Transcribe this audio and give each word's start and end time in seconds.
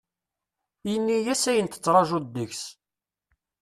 Ini-as 0.93 1.43
ayen 1.51 1.67
tettrajuḍ 1.69 2.25
deg-s. 2.27 2.63